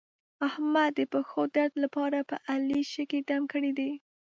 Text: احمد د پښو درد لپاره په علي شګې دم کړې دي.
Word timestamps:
احمد 0.47 0.91
د 0.97 1.01
پښو 1.11 1.41
درد 1.55 1.73
لپاره 1.83 2.17
په 2.29 2.35
علي 2.51 2.81
شګې 2.93 3.19
دم 3.29 3.43
کړې 3.51 3.71
دي. 3.79 3.91